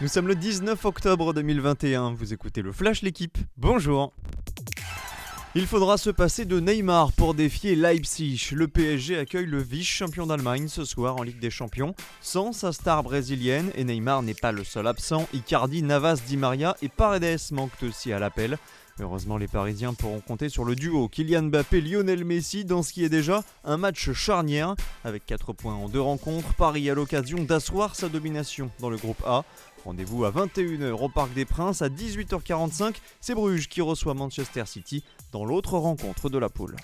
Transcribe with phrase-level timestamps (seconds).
[0.00, 4.14] Nous sommes le 19 octobre 2021, vous écoutez le Flash l'équipe, bonjour
[5.56, 8.50] il faudra se passer de Neymar pour défier Leipzig.
[8.52, 13.02] Le PSG accueille le vice-champion d'Allemagne ce soir en Ligue des Champions sans sa star
[13.02, 15.26] brésilienne et Neymar n'est pas le seul absent.
[15.34, 18.58] Icardi, Navas, Di Maria et Paredes manquent aussi à l'appel.
[18.98, 23.08] Heureusement, les Parisiens pourront compter sur le duo Kylian Mbappé-Lionel Messi dans ce qui est
[23.08, 24.74] déjà un match charnière.
[25.04, 29.22] Avec 4 points en deux rencontres, Paris a l'occasion d'asseoir sa domination dans le groupe
[29.24, 29.44] A.
[29.84, 31.80] Rendez-vous à 21h au Parc des Princes.
[31.80, 36.76] À 18h45, c'est Bruges qui reçoit Manchester City dans l'autre rencontre de la poule.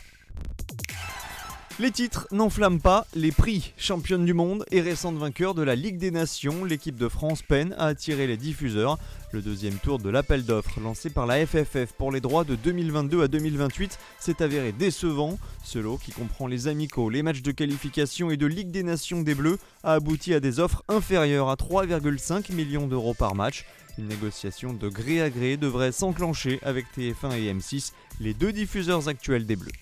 [1.79, 5.99] Les titres n'enflamment pas, les prix championne du monde et récente vainqueur de la Ligue
[5.99, 8.99] des Nations, l'équipe de France peine à attirer les diffuseurs.
[9.31, 13.23] Le deuxième tour de l'appel d'offres lancé par la FFF pour les droits de 2022
[13.23, 15.39] à 2028 s'est avéré décevant.
[15.65, 19.21] Ce lot, qui comprend les amicaux, les matchs de qualification et de Ligue des Nations
[19.21, 23.67] des Bleus, a abouti à des offres inférieures à 3,5 millions d'euros par match.
[23.99, 29.09] Une négociation de gré à gré devrait s'enclencher avec TF1 et M6, les deux diffuseurs
[29.09, 29.73] actuels des Bleus.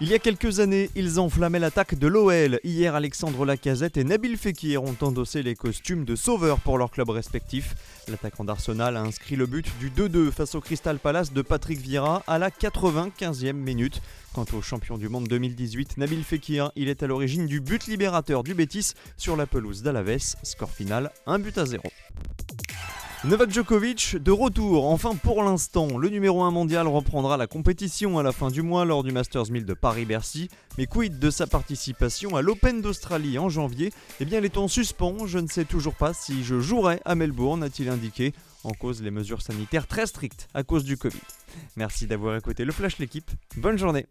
[0.00, 2.58] Il y a quelques années, ils enflammaient l'attaque de l'OL.
[2.64, 7.10] Hier, Alexandre Lacazette et Nabil Fekir ont endossé les costumes de sauveurs pour leurs clubs
[7.10, 7.76] respectifs.
[8.08, 12.24] L'attaquant d'Arsenal a inscrit le but du 2-2 face au Crystal Palace de Patrick Vieira
[12.26, 14.02] à la 95e minute.
[14.34, 18.42] Quant au champion du monde 2018, Nabil Fekir, il est à l'origine du but libérateur
[18.42, 20.34] du Betis sur la pelouse d'Alaves.
[20.42, 21.84] Score final 1 but à 0.
[23.26, 28.22] Novak Djokovic de retour, enfin pour l'instant, le numéro 1 mondial reprendra la compétition à
[28.22, 32.36] la fin du mois lors du Masters 1000 de Paris-Bercy, mais quid de sa participation
[32.36, 33.94] à l'Open d'Australie en janvier?
[34.20, 37.14] Eh bien elle est en suspens, je ne sais toujours pas si je jouerai à
[37.14, 41.16] Melbourne, a-t-il indiqué, en cause les mesures sanitaires très strictes à cause du Covid.
[41.76, 44.04] Merci d'avoir écouté le Flash l'équipe, bonne journée